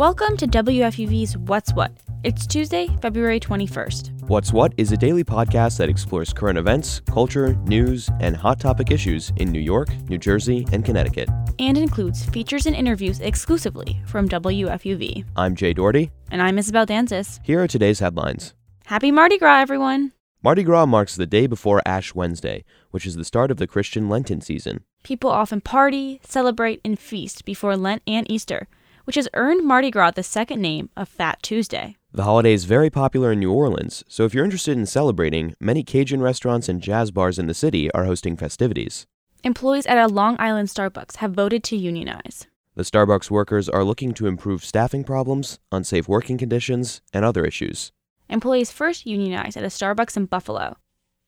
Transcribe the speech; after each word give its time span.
Welcome 0.00 0.38
to 0.38 0.46
WFUV's 0.46 1.36
What's 1.36 1.74
What. 1.74 1.92
It's 2.24 2.46
Tuesday, 2.46 2.88
February 3.02 3.38
21st. 3.38 4.30
What's 4.30 4.50
What 4.50 4.72
is 4.78 4.92
a 4.92 4.96
daily 4.96 5.24
podcast 5.24 5.76
that 5.76 5.90
explores 5.90 6.32
current 6.32 6.56
events, 6.56 7.00
culture, 7.00 7.52
news, 7.66 8.08
and 8.18 8.34
hot 8.34 8.58
topic 8.58 8.90
issues 8.90 9.30
in 9.36 9.52
New 9.52 9.60
York, 9.60 9.90
New 10.08 10.16
Jersey, 10.16 10.66
and 10.72 10.86
Connecticut. 10.86 11.28
And 11.58 11.76
includes 11.76 12.24
features 12.24 12.64
and 12.64 12.74
interviews 12.74 13.20
exclusively 13.20 14.00
from 14.06 14.26
WFUV. 14.26 15.26
I'm 15.36 15.54
Jay 15.54 15.74
Doherty. 15.74 16.10
And 16.30 16.40
I'm 16.40 16.56
Isabel 16.56 16.86
Danzis. 16.86 17.38
Here 17.44 17.62
are 17.62 17.68
today's 17.68 17.98
headlines 17.98 18.54
Happy 18.86 19.12
Mardi 19.12 19.36
Gras, 19.36 19.60
everyone! 19.60 20.12
Mardi 20.42 20.62
Gras 20.62 20.86
marks 20.86 21.14
the 21.14 21.26
day 21.26 21.46
before 21.46 21.82
Ash 21.84 22.14
Wednesday, 22.14 22.64
which 22.90 23.04
is 23.04 23.16
the 23.16 23.24
start 23.26 23.50
of 23.50 23.58
the 23.58 23.66
Christian 23.66 24.08
Lenten 24.08 24.40
season. 24.40 24.82
People 25.02 25.28
often 25.28 25.60
party, 25.60 26.22
celebrate, 26.24 26.80
and 26.86 26.98
feast 26.98 27.44
before 27.44 27.76
Lent 27.76 28.00
and 28.06 28.30
Easter 28.30 28.66
which 29.04 29.16
has 29.16 29.28
earned 29.34 29.66
Mardi 29.66 29.90
Gras 29.90 30.12
the 30.12 30.22
second 30.22 30.60
name 30.60 30.90
of 30.96 31.08
Fat 31.08 31.42
Tuesday. 31.42 31.96
The 32.12 32.24
holiday 32.24 32.52
is 32.52 32.64
very 32.64 32.90
popular 32.90 33.32
in 33.32 33.40
New 33.40 33.52
Orleans, 33.52 34.04
so 34.08 34.24
if 34.24 34.34
you're 34.34 34.44
interested 34.44 34.76
in 34.76 34.86
celebrating, 34.86 35.54
many 35.60 35.82
Cajun 35.82 36.20
restaurants 36.20 36.68
and 36.68 36.80
jazz 36.82 37.10
bars 37.10 37.38
in 37.38 37.46
the 37.46 37.54
city 37.54 37.90
are 37.92 38.04
hosting 38.04 38.36
festivities. 38.36 39.06
Employees 39.44 39.86
at 39.86 39.96
a 39.96 40.06
Long 40.06 40.36
Island 40.38 40.68
Starbucks 40.68 41.16
have 41.16 41.32
voted 41.32 41.64
to 41.64 41.76
unionize. 41.76 42.46
The 42.74 42.82
Starbucks 42.82 43.30
workers 43.30 43.68
are 43.68 43.84
looking 43.84 44.12
to 44.14 44.26
improve 44.26 44.64
staffing 44.64 45.04
problems, 45.04 45.58
unsafe 45.72 46.08
working 46.08 46.38
conditions, 46.38 47.00
and 47.12 47.24
other 47.24 47.44
issues. 47.44 47.92
Employees 48.28 48.70
first 48.70 49.06
unionized 49.06 49.56
at 49.56 49.64
a 49.64 49.68
Starbucks 49.68 50.16
in 50.16 50.26
Buffalo. 50.26 50.76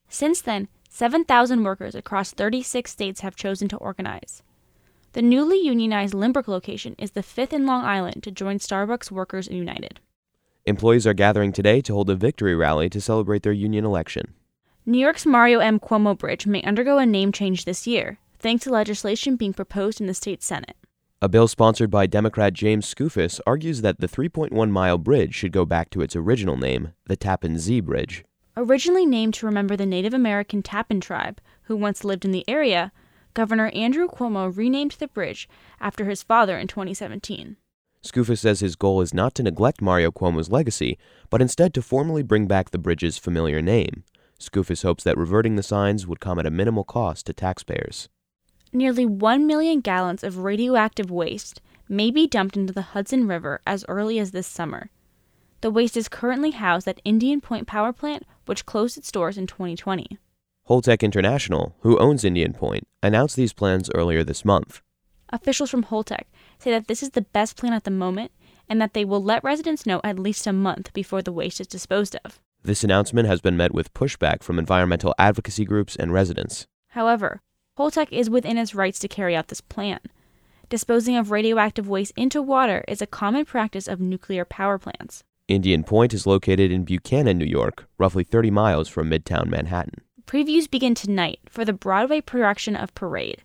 Since 0.09 0.41
then, 0.41 0.69
7,000 0.89 1.65
workers 1.65 1.95
across 1.95 2.33
36 2.33 2.91
states 2.91 3.21
have 3.23 3.35
chosen 3.35 3.67
to 3.69 3.77
organize. 3.79 4.43
The 5.13 5.21
newly 5.21 5.59
unionized 5.59 6.15
Lynbrook 6.15 6.49
location 6.49 6.95
is 6.99 7.11
the 7.11 7.23
fifth 7.23 7.53
in 7.53 7.67
Long 7.67 7.85
Island 7.85 8.23
to 8.23 8.31
join 8.31 8.59
Starbucks 8.59 9.11
Workers 9.11 9.47
United. 9.47 10.01
Employees 10.65 11.07
are 11.07 11.13
gathering 11.13 11.53
today 11.53 11.83
to 11.83 11.93
hold 11.93 12.09
a 12.09 12.15
victory 12.15 12.55
rally 12.55 12.89
to 12.89 12.99
celebrate 12.99 13.43
their 13.43 13.53
union 13.53 13.85
election. 13.85 14.33
New 14.87 14.99
York's 14.99 15.27
Mario 15.27 15.59
M. 15.59 15.79
Cuomo 15.79 16.17
Bridge 16.17 16.47
may 16.47 16.63
undergo 16.63 16.97
a 16.97 17.05
name 17.05 17.31
change 17.31 17.67
this 17.67 17.87
year, 17.87 18.21
thanks 18.39 18.65
to 18.65 18.71
legislation 18.71 19.37
being 19.37 19.53
proposed 19.53 20.01
in 20.01 20.07
the 20.07 20.15
state 20.15 20.43
Senate. 20.43 20.77
A 21.21 21.29
bill 21.29 21.47
sponsored 21.47 21.91
by 21.91 22.07
Democrat 22.07 22.55
James 22.55 22.93
Skoufis 22.93 23.39
argues 23.47 23.83
that 23.83 24.01
the 24.01 24.09
3.1 24.09 24.71
mile 24.71 24.97
bridge 24.97 25.35
should 25.35 25.53
go 25.53 25.67
back 25.67 25.91
to 25.91 26.01
its 26.01 26.17
original 26.17 26.57
name, 26.57 26.95
the 27.05 27.17
Tappan 27.17 27.59
Zee 27.59 27.81
Bridge. 27.81 28.25
Originally 28.57 29.05
named 29.05 29.35
to 29.35 29.47
remember 29.47 29.77
the 29.77 29.85
Native 29.85 30.15
American 30.15 30.63
Tappan 30.63 31.01
tribe, 31.01 31.39
who 31.65 31.77
once 31.77 32.03
lived 32.03 32.25
in 32.25 32.33
the 32.33 32.49
area, 32.49 32.93
Governor 33.35 33.69
Andrew 33.69 34.09
Cuomo 34.09 34.55
renamed 34.55 34.93
the 34.93 35.09
bridge 35.09 35.49
after 35.81 36.05
his 36.05 36.23
father 36.23 36.59
in 36.59 36.69
2017. 36.69 37.57
Skoufis 38.03 38.41
says 38.41 38.61
his 38.61 38.77
goal 38.77 39.01
is 39.01 39.15
not 39.15 39.35
to 39.37 39.43
neglect 39.43 39.81
Mario 39.81 40.11
Cuomo's 40.11 40.51
legacy, 40.51 40.99
but 41.31 41.41
instead 41.41 41.73
to 41.75 41.83
formally 41.83 42.23
bring 42.23 42.47
back 42.47 42.71
the 42.71 42.79
bridge's 42.79 43.17
familiar 43.17 43.63
name. 43.63 44.05
Skoufis 44.41 44.83
hopes 44.83 45.05
that 45.05 45.17
reverting 45.17 45.55
the 45.55 45.63
signs 45.63 46.07
would 46.07 46.21
come 46.21 46.39
at 46.39 46.47
a 46.47 46.51
minimal 46.51 46.85
cost 46.85 47.27
to 47.27 47.33
taxpayers. 47.33 48.09
Nearly 48.73 49.07
1 49.07 49.47
million 49.47 49.81
gallons 49.81 50.25
of 50.25 50.39
radioactive 50.39 51.11
waste 51.11 51.61
may 51.89 52.11
be 52.11 52.27
dumped 52.27 52.57
into 52.57 52.73
the 52.73 52.83
Hudson 52.83 53.29
River 53.29 53.61
as 53.67 53.85
early 53.87 54.19
as 54.19 54.33
this 54.33 54.47
summer. 54.47 54.91
The 55.61 55.71
waste 55.71 55.97
is 55.97 56.09
currently 56.09 56.51
housed 56.51 56.89
at 56.89 57.01
Indian 57.05 57.41
Point 57.41 57.69
Power 57.69 57.93
Plant, 57.93 58.25
which 58.47 58.67
closed 58.67 58.99
its 58.99 59.13
doors 59.13 59.39
in 59.39 59.47
2020. 59.47 60.19
Holtec 60.73 61.03
International, 61.03 61.77
who 61.81 61.99
owns 61.99 62.25
Indian 62.25 62.55
Point, 62.55 62.89
announced 63.03 63.37
these 63.37 63.53
plans 63.53 63.91
earlier 63.95 64.25
this 64.25 64.43
month. 64.43 64.81
Officials 65.29 65.69
from 65.69 65.85
Holtec 65.85 66.23
say 66.59 66.71
that 66.71 66.89
this 66.89 67.03
is 67.03 67.11
the 67.11 67.21
best 67.21 67.59
plan 67.59 67.75
at 67.75 67.85
the 67.85 67.91
moment 67.91 68.33
and 68.71 68.81
that 68.81 68.95
they 68.95 69.05
will 69.05 69.23
let 69.23 69.45
residents 69.45 69.85
know 69.85 70.01
at 70.03 70.19
least 70.19 70.47
a 70.47 70.53
month 70.55 70.91
before 70.95 71.21
the 71.21 71.31
waste 71.31 71.61
is 71.61 71.67
disposed 71.67 72.17
of. 72.25 72.41
This 72.63 72.83
announcement 72.83 73.29
has 73.29 73.43
been 73.43 73.55
met 73.55 73.75
with 73.75 73.93
pushback 73.93 74.43
from 74.43 74.59
environmental 74.59 75.15
advocacy 75.19 75.67
groups 75.67 75.95
and 75.95 76.11
residents. 76.11 76.67
However, 76.93 77.43
Holtec 77.79 78.09
is 78.11 78.31
within 78.31 78.57
its 78.57 78.75
rights 78.75 78.99
to 79.01 79.09
carry 79.09 79.37
out 79.37 79.49
this 79.49 79.61
plan. 79.61 80.01
Disposing 80.71 81.17
of 81.17 81.31
radioactive 81.31 81.87
waste 81.87 82.15
into 82.17 82.41
water 82.41 82.83
is 82.89 83.03
a 83.03 83.07
common 83.07 83.45
practice 83.45 83.87
of 83.87 84.01
nuclear 84.01 84.47
power 84.47 84.79
plants. 84.79 85.23
Indian 85.49 85.85
Point 85.85 86.15
is 86.15 86.27
located 86.27 86.73
in 86.73 86.85
Buchanan, 86.85 87.37
New 87.37 87.45
York, 87.45 87.87
roughly 87.99 88.25
30 88.25 88.51
miles 88.51 88.89
from 88.89 89.11
Midtown 89.11 89.49
Manhattan. 89.49 90.01
Previews 90.33 90.71
begin 90.71 90.95
tonight 90.95 91.41
for 91.45 91.63
the 91.63 91.75
Broadway 91.75 92.23
production 92.23 92.75
of 92.75 92.95
Parade. 92.95 93.43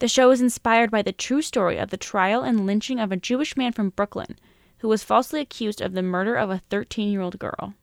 The 0.00 0.08
show 0.08 0.32
is 0.32 0.40
inspired 0.40 0.90
by 0.90 1.00
the 1.00 1.12
true 1.12 1.42
story 1.42 1.78
of 1.78 1.90
the 1.90 1.96
trial 1.96 2.42
and 2.42 2.66
lynching 2.66 2.98
of 2.98 3.12
a 3.12 3.16
Jewish 3.16 3.56
man 3.56 3.70
from 3.70 3.90
Brooklyn 3.90 4.36
who 4.78 4.88
was 4.88 5.04
falsely 5.04 5.40
accused 5.40 5.80
of 5.80 5.92
the 5.92 6.02
murder 6.02 6.34
of 6.34 6.50
a 6.50 6.60
13 6.70 7.12
year 7.12 7.20
old 7.20 7.38
girl. 7.38 7.74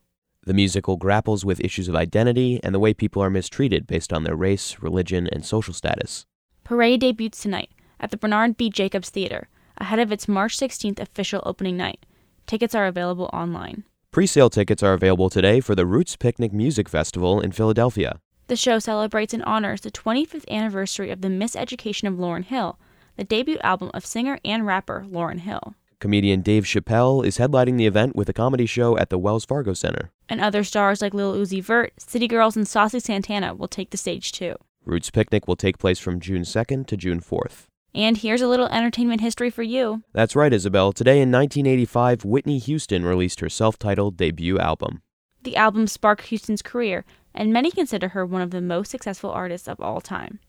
The 0.46 0.54
musical 0.54 0.98
grapples 0.98 1.46
with 1.46 1.62
issues 1.62 1.88
of 1.88 1.96
identity 1.96 2.60
and 2.62 2.76
the 2.76 2.80
way 2.80 2.94
people 2.94 3.24
are 3.24 3.30
mistreated 3.30 3.88
based 3.88 4.12
on 4.12 4.26
their 4.26 4.36
race, 4.36 4.80
religion, 4.82 5.30
and 5.32 5.46
social 5.46 5.74
status. 5.74 6.26
Parade 6.66 7.00
debuts 7.00 7.42
tonight 7.42 7.70
at 8.02 8.12
the 8.12 8.18
Bernard 8.18 8.58
B. 8.58 8.70
Jacobs 8.70 9.10
Theater 9.10 9.48
ahead 9.78 10.00
of 10.00 10.12
its 10.12 10.28
March 10.28 10.58
16th 10.58 11.00
official 11.00 11.42
opening 11.46 11.78
night. 11.78 12.06
Tickets 12.48 12.76
are 12.76 12.86
available 12.86 13.30
online. 13.32 13.86
Pre 14.12 14.28
sale 14.28 14.50
tickets 14.50 14.84
are 14.84 14.94
available 14.94 15.30
today 15.30 15.62
for 15.62 15.74
the 15.74 15.86
Roots 15.86 16.18
Picnic 16.18 16.52
Music 16.52 16.90
Festival 16.90 17.40
in 17.40 17.54
Philadelphia. 17.54 18.20
The 18.48 18.56
show 18.56 18.78
celebrates 18.78 19.34
and 19.34 19.44
honors 19.44 19.82
the 19.82 19.90
25th 19.90 20.48
anniversary 20.52 21.10
of 21.10 21.22
the 21.22 21.30
Miseducation 21.30 22.08
of 22.08 22.14
Lauryn 22.20 22.44
Hill, 22.44 22.78
the 23.18 23.24
debut 23.24 23.58
album 23.64 23.90
of 23.96 24.06
singer 24.06 24.38
and 24.46 24.68
rapper 24.68 25.04
Lauryn 25.10 25.40
Hill. 25.40 25.74
Comedian 26.00 26.42
Dave 26.42 26.66
Chappelle 26.66 27.26
is 27.26 27.40
headlining 27.40 27.80
the 27.80 27.88
event 27.88 28.16
with 28.16 28.30
a 28.30 28.34
comedy 28.34 28.68
show 28.68 29.00
at 29.00 29.10
the 29.10 29.18
Wells 29.18 29.46
Fargo 29.46 29.74
Center. 29.74 30.12
And 30.30 30.42
other 30.42 30.64
stars 30.64 31.02
like 31.02 31.16
Lil 31.16 31.34
Uzi 31.34 31.64
Vert, 31.64 31.94
City 31.98 32.28
Girls, 32.28 32.56
and 32.56 32.68
Saucy 32.68 33.00
Santana 33.00 33.56
will 33.56 33.68
take 33.68 33.90
the 33.90 33.98
stage 33.98 34.32
too. 34.32 34.56
Roots 34.86 35.10
Picnic 35.10 35.48
will 35.48 35.56
take 35.56 35.80
place 35.80 35.98
from 35.98 36.20
June 36.20 36.44
2nd 36.44 36.86
to 36.86 36.96
June 36.96 37.22
4th. 37.22 37.64
And 37.96 38.18
here's 38.18 38.42
a 38.44 38.48
little 38.48 38.68
entertainment 38.68 39.22
history 39.22 39.50
for 39.50 39.64
you. 39.64 40.04
That's 40.14 40.36
right, 40.36 40.54
Isabel. 40.54 40.92
Today 40.92 41.20
in 41.22 41.32
1985, 41.32 42.24
Whitney 42.26 42.60
Houston 42.60 43.06
released 43.06 43.40
her 43.40 43.50
self 43.50 43.80
titled 43.80 44.18
debut 44.18 44.60
album. 44.60 45.02
The 45.42 45.56
album 45.56 45.88
sparked 45.88 46.28
Houston's 46.28 46.62
career, 46.62 47.06
and 47.36 47.54
many 47.54 47.70
consider 47.70 48.10
her 48.10 48.26
one 48.26 48.42
of 48.42 48.50
the 48.50 48.62
most 48.62 48.90
successful 48.90 49.30
artists 49.30 49.68
of 49.68 49.80
all 49.80 50.02
time. 50.02 50.40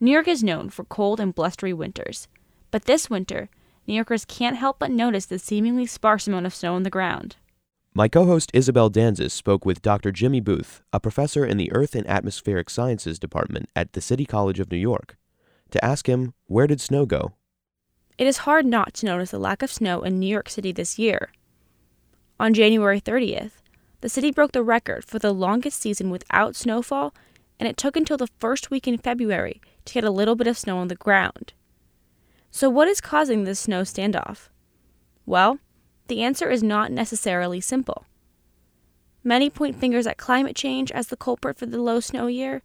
New 0.00 0.10
York 0.10 0.26
is 0.26 0.42
known 0.42 0.70
for 0.70 0.84
cold 0.84 1.20
and 1.20 1.34
blustery 1.34 1.72
winters, 1.72 2.26
but 2.72 2.86
this 2.86 3.08
winter, 3.08 3.48
New 3.86 3.94
Yorkers 3.94 4.24
can't 4.24 4.56
help 4.56 4.80
but 4.80 4.90
notice 4.90 5.26
the 5.26 5.38
seemingly 5.38 5.86
sparse 5.86 6.26
amount 6.26 6.46
of 6.46 6.54
snow 6.54 6.74
on 6.74 6.82
the 6.82 6.90
ground. 6.90 7.36
My 7.94 8.08
co 8.08 8.26
host 8.26 8.50
Isabel 8.54 8.90
Danzis 8.90 9.32
spoke 9.32 9.64
with 9.64 9.82
Dr. 9.82 10.12
Jimmy 10.12 10.40
Booth, 10.40 10.82
a 10.92 11.00
professor 11.00 11.44
in 11.44 11.56
the 11.56 11.72
Earth 11.72 11.94
and 11.94 12.06
Atmospheric 12.06 12.70
Sciences 12.70 13.18
Department 13.18 13.68
at 13.74 13.92
the 13.92 14.00
City 14.00 14.24
College 14.24 14.60
of 14.60 14.70
New 14.70 14.78
York 14.78 15.16
to 15.70 15.84
ask 15.84 16.08
him 16.08 16.34
where 16.46 16.66
did 16.66 16.80
snow 16.80 17.06
go? 17.06 17.32
It 18.16 18.26
is 18.26 18.38
hard 18.38 18.66
not 18.66 18.94
to 18.94 19.06
notice 19.06 19.30
the 19.30 19.38
lack 19.38 19.62
of 19.62 19.72
snow 19.72 20.02
in 20.02 20.18
New 20.18 20.26
York 20.28 20.48
City 20.48 20.72
this 20.72 20.98
year. 20.98 21.32
On 22.40 22.54
January 22.54 23.00
30th, 23.00 23.57
the 24.00 24.08
city 24.08 24.30
broke 24.30 24.52
the 24.52 24.62
record 24.62 25.04
for 25.04 25.18
the 25.18 25.32
longest 25.32 25.80
season 25.80 26.10
without 26.10 26.54
snowfall, 26.54 27.14
and 27.58 27.68
it 27.68 27.76
took 27.76 27.96
until 27.96 28.16
the 28.16 28.28
first 28.38 28.70
week 28.70 28.86
in 28.86 28.98
February 28.98 29.60
to 29.84 29.94
get 29.94 30.04
a 30.04 30.10
little 30.10 30.36
bit 30.36 30.46
of 30.46 30.56
snow 30.56 30.78
on 30.78 30.88
the 30.88 30.94
ground. 30.94 31.52
So, 32.50 32.70
what 32.70 32.88
is 32.88 33.00
causing 33.00 33.44
this 33.44 33.60
snow 33.60 33.82
standoff? 33.82 34.48
Well, 35.26 35.58
the 36.06 36.22
answer 36.22 36.48
is 36.48 36.62
not 36.62 36.92
necessarily 36.92 37.60
simple. 37.60 38.06
Many 39.24 39.50
point 39.50 39.76
fingers 39.76 40.06
at 40.06 40.16
climate 40.16 40.56
change 40.56 40.90
as 40.92 41.08
the 41.08 41.16
culprit 41.16 41.58
for 41.58 41.66
the 41.66 41.82
low 41.82 42.00
snow 42.00 42.28
year, 42.28 42.62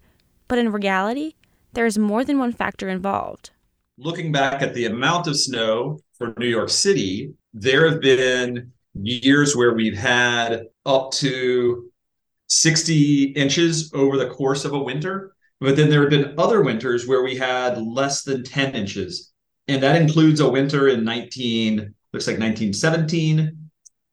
but 0.48 0.60
in 0.60 0.72
reality, 0.72 1.34
there 1.74 1.86
is 1.86 1.98
more 1.98 2.24
than 2.24 2.38
one 2.38 2.54
factor 2.54 2.88
involved. 2.88 3.50
Looking 3.98 4.32
back 4.32 4.62
at 4.62 4.74
the 4.74 4.86
amount 4.86 5.28
of 5.28 5.38
snow 5.38 6.00
for 6.14 6.34
New 6.38 6.48
York 6.48 6.70
City, 6.70 7.34
there 7.54 7.90
have 7.90 8.00
been 8.00 8.72
years 8.96 9.56
where 9.56 9.74
we've 9.74 9.98
had 9.98 10.68
up 10.86 11.12
to 11.12 11.92
60 12.48 13.24
inches 13.32 13.92
over 13.94 14.18
the 14.18 14.30
course 14.30 14.66
of 14.66 14.74
a 14.74 14.80
winter. 14.80 15.36
But 15.60 15.76
then 15.76 15.90
there 15.90 16.02
have 16.02 16.10
been 16.10 16.36
other 16.38 16.62
winters 16.62 17.08
where 17.08 17.24
we 17.24 17.38
had 17.38 17.82
less 17.82 18.24
than 18.24 18.44
10 18.44 18.76
inches. 18.76 19.32
And 19.68 19.82
that 19.82 20.02
includes 20.02 20.40
a 20.42 20.50
winter 20.50 20.90
in 20.90 21.06
19, 21.06 21.94
looks 22.12 22.28
like 22.28 22.38
1917, 22.40 23.38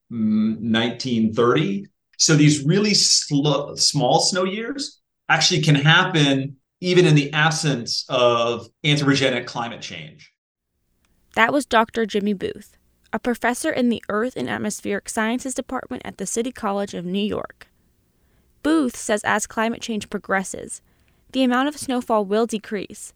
1930. 0.09 1.83
Mm, 1.83 1.87
so 2.19 2.37
these 2.37 2.65
really 2.65 2.95
sl- 2.95 3.75
small 3.75 4.21
snow 4.21 4.45
years 4.45 5.01
actually 5.29 5.63
can 5.63 5.75
happen 5.75 6.57
even 6.81 7.07
in 7.07 7.15
the 7.15 7.33
absence 7.33 8.05
of 8.09 8.69
anthropogenic 8.85 9.47
climate 9.47 9.81
change. 9.81 10.33
That 11.35 11.53
was 11.53 11.67
Dr. 11.67 12.07
Jimmy 12.07 12.33
Booth, 12.33 12.77
a 13.13 13.19
professor 13.19 13.71
in 13.71 13.89
the 13.89 14.03
Earth 14.09 14.37
and 14.37 14.49
Atmospheric 14.49 15.09
Sciences 15.09 15.55
Department 15.55 16.03
at 16.05 16.19
the 16.19 16.27
City 16.27 16.53
College 16.53 16.95
of 16.95 17.05
New 17.05 17.19
York. 17.25 17.69
Booth 18.63 18.97
says 18.97 19.23
as 19.25 19.47
climate 19.47 19.81
change 19.81 20.11
progresses, 20.11 20.81
the 21.33 21.43
amount 21.43 21.69
of 21.69 21.77
snowfall 21.77 22.25
will 22.25 22.47
decrease, 22.47 23.13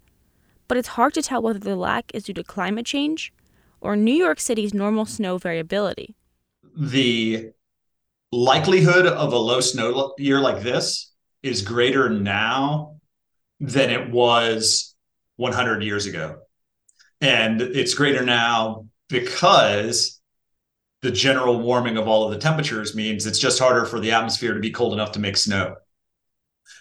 but 0.69 0.76
it's 0.76 0.88
hard 0.88 1.14
to 1.14 1.23
tell 1.23 1.43
whether 1.43 1.58
the 1.58 1.76
lack 1.76 2.11
is 2.14 2.25
due 2.25 2.32
to 2.35 2.43
climate 2.43 2.87
change 2.87 3.32
or 3.81 3.96
New 3.96 4.14
York 4.14 4.41
City's 4.41 4.73
normal 4.73 5.05
snow 5.05 5.38
variability. 5.38 6.14
The 6.76 7.52
likelihood 8.32 9.06
of 9.06 9.32
a 9.32 9.38
low 9.38 9.61
snow 9.61 10.14
year 10.19 10.41
like 10.41 10.62
this 10.62 11.12
is 11.43 11.62
greater 11.62 12.08
now 12.08 12.96
than 13.61 13.91
it 13.91 14.11
was 14.11 14.94
100 15.37 15.82
years 15.82 16.06
ago. 16.06 16.38
And 17.20 17.61
it's 17.61 17.94
greater 17.94 18.25
now 18.25 18.87
because 19.14 20.20
the 21.02 21.11
general 21.11 21.61
warming 21.61 21.96
of 21.96 22.08
all 22.08 22.25
of 22.25 22.32
the 22.32 22.38
temperatures 22.38 22.96
means 22.96 23.26
it's 23.26 23.38
just 23.38 23.61
harder 23.61 23.84
for 23.84 24.00
the 24.00 24.11
atmosphere 24.11 24.55
to 24.55 24.61
be 24.61 24.70
cold 24.70 24.93
enough 24.93 25.12
to 25.12 25.20
make 25.20 25.37
snow. 25.37 25.76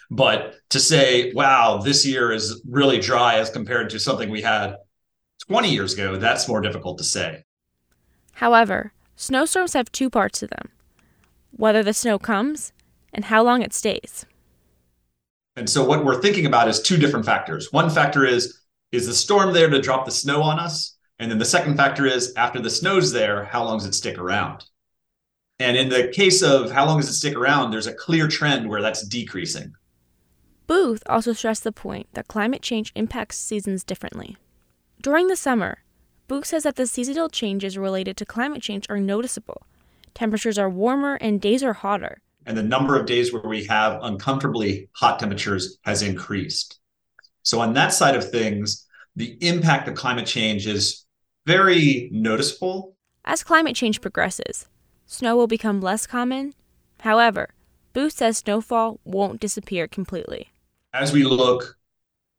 But 0.10 0.56
to 0.72 0.80
say, 0.80 1.32
wow, 1.34 1.78
this 1.78 2.06
year 2.06 2.32
is 2.32 2.62
really 2.68 3.00
dry 3.00 3.36
as 3.36 3.50
compared 3.50 3.92
to 3.92 4.00
something 4.00 4.30
we 4.30 4.42
had 4.42 4.78
20 5.48 5.70
years 5.70 5.94
ago, 5.94 6.18
that's 6.18 6.48
more 6.48 6.62
difficult 6.62 6.98
to 6.98 7.04
say. 7.04 7.44
However, 8.34 8.94
snowstorms 9.16 9.74
have 9.74 9.92
two 9.92 10.10
parts 10.10 10.40
to 10.40 10.48
them 10.48 10.70
whether 11.56 11.84
the 11.84 11.94
snow 11.94 12.18
comes 12.18 12.74
and 13.14 13.26
how 13.26 13.44
long 13.44 13.62
it 13.62 13.74
stays. 13.74 14.26
And 15.56 15.70
so, 15.70 15.86
what 15.86 16.04
we're 16.04 16.20
thinking 16.20 16.48
about 16.48 16.68
is 16.68 16.82
two 16.82 16.98
different 16.98 17.28
factors. 17.28 17.72
One 17.72 17.92
factor 17.92 18.26
is, 18.26 18.60
is 18.92 19.06
the 19.06 19.14
storm 19.14 19.54
there 19.54 19.70
to 19.70 19.80
drop 19.80 20.06
the 20.06 20.12
snow 20.12 20.42
on 20.42 20.58
us? 20.58 20.93
And 21.24 21.32
then 21.32 21.40
the 21.40 21.46
second 21.46 21.78
factor 21.78 22.06
is, 22.06 22.34
after 22.36 22.60
the 22.60 22.70
snow's 22.70 23.14
there, 23.14 23.46
how 23.46 23.64
long 23.64 23.78
does 23.78 23.88
it 23.88 23.96
stick 23.96 24.18
around? 24.18 24.66
And 25.58 25.78
in 25.78 25.88
the 25.88 26.10
case 26.10 26.44
of 26.44 26.70
how 26.70 26.86
long 26.86 27.00
does 27.00 27.08
it 27.08 27.14
stick 27.14 27.38
around, 27.38 27.72
there's 27.72 27.88
a 27.88 27.94
clear 27.94 28.28
trend 28.28 28.68
where 28.68 28.82
that's 28.82 29.08
decreasing. 29.08 29.72
Booth 30.68 31.02
also 31.06 31.32
stressed 31.32 31.64
the 31.64 31.72
point 31.72 32.10
that 32.12 32.28
climate 32.28 32.62
change 32.62 32.92
impacts 32.94 33.38
seasons 33.38 33.86
differently. 33.86 34.36
During 35.02 35.28
the 35.28 35.38
summer, 35.38 35.78
Booth 36.28 36.48
says 36.48 36.64
that 36.64 36.76
the 36.76 36.86
seasonal 36.86 37.30
changes 37.30 37.78
related 37.78 38.18
to 38.18 38.26
climate 38.26 38.62
change 38.62 38.86
are 38.90 39.00
noticeable. 39.00 39.66
Temperatures 40.14 40.58
are 40.58 40.70
warmer 40.70 41.16
and 41.16 41.40
days 41.40 41.64
are 41.64 41.72
hotter. 41.72 42.22
And 42.46 42.58
the 42.58 42.64
number 42.64 43.00
of 43.00 43.06
days 43.06 43.32
where 43.32 43.44
we 43.44 43.64
have 43.68 44.04
uncomfortably 44.04 44.90
hot 44.92 45.20
temperatures 45.20 45.78
has 45.84 46.02
increased. 46.02 46.80
So, 47.44 47.62
on 47.62 47.76
that 47.76 47.94
side 47.94 48.18
of 48.18 48.30
things, 48.30 48.86
the 49.16 49.38
impact 49.40 49.88
of 49.88 49.96
climate 49.96 50.26
change 50.26 50.68
is 50.68 51.03
very 51.46 52.10
noticeable. 52.12 52.96
As 53.26 53.44
climate 53.44 53.76
change 53.76 54.02
progresses, 54.02 54.68
snow 55.06 55.36
will 55.36 55.48
become 55.48 55.82
less 55.82 56.08
common. 56.08 56.54
However, 57.02 57.50
Booth 57.94 58.14
says 58.14 58.38
snowfall 58.38 59.00
won't 59.04 59.40
disappear 59.40 59.88
completely. 59.88 60.52
As 60.94 61.12
we 61.12 61.24
look 61.24 61.78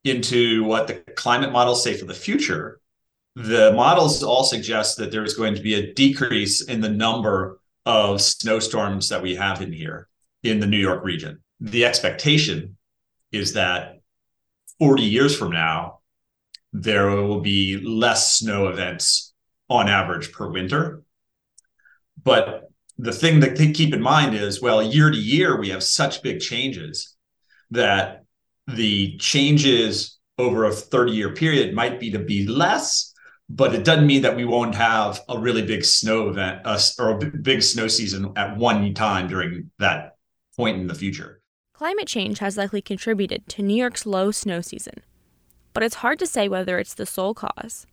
into 0.04 0.64
what 0.64 0.86
the 0.86 0.94
climate 1.16 1.52
models 1.52 1.82
say 1.82 1.96
for 1.96 2.04
the 2.04 2.14
future, 2.14 2.80
the 3.36 3.72
models 3.72 4.22
all 4.22 4.44
suggest 4.44 4.96
that 4.98 5.10
there's 5.10 5.34
going 5.34 5.54
to 5.54 5.62
be 5.62 5.74
a 5.74 5.92
decrease 5.92 6.62
in 6.62 6.80
the 6.80 6.88
number 6.88 7.60
of 7.86 8.20
snowstorms 8.20 9.08
that 9.08 9.22
we 9.22 9.34
have 9.34 9.60
in 9.60 9.72
here 9.72 10.08
in 10.42 10.60
the 10.60 10.66
New 10.66 10.78
York 10.78 11.04
region. 11.04 11.42
The 11.60 11.84
expectation 11.84 12.76
is 13.32 13.54
that 13.54 14.00
40 14.78 15.02
years 15.02 15.36
from 15.36 15.50
now, 15.50 16.00
there 16.74 17.06
will 17.06 17.40
be 17.40 17.78
less 17.78 18.34
snow 18.34 18.68
events 18.68 19.32
on 19.70 19.88
average 19.88 20.30
per 20.32 20.50
winter. 20.50 21.02
But 22.22 22.70
the 22.98 23.12
thing 23.12 23.40
that 23.40 23.56
to 23.56 23.72
keep 23.72 23.94
in 23.94 24.02
mind 24.02 24.34
is 24.34 24.60
well, 24.60 24.82
year 24.82 25.10
to 25.10 25.16
year, 25.16 25.58
we 25.58 25.70
have 25.70 25.82
such 25.82 26.22
big 26.22 26.40
changes 26.40 27.16
that 27.70 28.24
the 28.66 29.16
changes 29.16 30.18
over 30.36 30.64
a 30.64 30.72
30 30.72 31.12
year 31.12 31.32
period 31.32 31.74
might 31.74 31.98
be 31.98 32.10
to 32.10 32.18
be 32.18 32.46
less 32.46 33.14
but 33.48 33.74
it 33.74 33.84
doesn't 33.84 34.06
mean 34.06 34.22
that 34.22 34.36
we 34.36 34.44
won't 34.44 34.74
have 34.74 35.20
a 35.28 35.38
really 35.38 35.62
big 35.62 35.84
snow 35.84 36.28
event 36.28 36.62
uh, 36.64 36.78
or 36.98 37.10
a 37.10 37.18
big 37.18 37.62
snow 37.62 37.88
season 37.88 38.32
at 38.36 38.56
one 38.56 38.94
time 38.94 39.28
during 39.28 39.70
that 39.78 40.16
point 40.56 40.80
in 40.80 40.86
the 40.86 40.94
future. 40.94 41.40
Climate 41.74 42.06
change 42.06 42.38
has 42.38 42.56
likely 42.56 42.80
contributed 42.80 43.48
to 43.48 43.62
New 43.62 43.76
York's 43.76 44.06
low 44.06 44.30
snow 44.30 44.60
season, 44.60 45.02
but 45.74 45.82
it's 45.82 45.96
hard 45.96 46.18
to 46.20 46.26
say 46.26 46.48
whether 46.48 46.78
it's 46.78 46.94
the 46.94 47.04
sole 47.04 47.34
cause. 47.34 47.86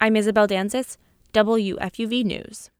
I'm 0.00 0.16
Isabel 0.16 0.48
Danzis, 0.48 0.96
WFUV 1.32 2.24
News. 2.24 2.70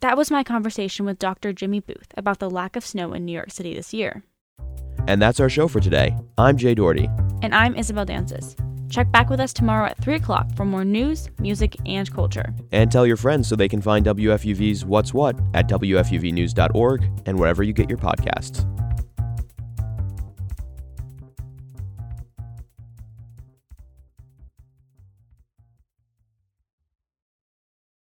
That 0.00 0.16
was 0.16 0.30
my 0.30 0.44
conversation 0.44 1.04
with 1.04 1.18
Dr. 1.18 1.52
Jimmy 1.52 1.80
Booth 1.80 2.12
about 2.16 2.38
the 2.38 2.48
lack 2.48 2.76
of 2.76 2.86
snow 2.86 3.12
in 3.12 3.24
New 3.24 3.32
York 3.32 3.50
City 3.50 3.74
this 3.74 3.92
year. 3.92 4.22
And 5.08 5.20
that's 5.20 5.40
our 5.40 5.48
show 5.48 5.66
for 5.66 5.80
today. 5.80 6.14
I'm 6.38 6.56
Jay 6.56 6.74
Doherty. 6.74 7.08
And 7.42 7.54
I'm 7.54 7.74
Isabel 7.74 8.06
Danzis. 8.06 8.54
Check 8.90 9.10
back 9.12 9.30
with 9.30 9.40
us 9.40 9.52
tomorrow 9.52 9.86
at 9.86 9.98
3 9.98 10.16
o'clock 10.16 10.54
for 10.56 10.64
more 10.64 10.84
news, 10.84 11.30
music, 11.38 11.76
and 11.86 12.12
culture. 12.12 12.52
And 12.72 12.90
tell 12.90 13.06
your 13.06 13.16
friends 13.16 13.48
so 13.48 13.56
they 13.56 13.68
can 13.68 13.80
find 13.80 14.04
WFUV's 14.04 14.84
What's 14.84 15.14
What 15.14 15.38
at 15.54 15.68
WFUVnews.org 15.68 17.04
and 17.26 17.38
wherever 17.38 17.62
you 17.62 17.72
get 17.72 17.88
your 17.88 17.98
podcasts. 17.98 18.66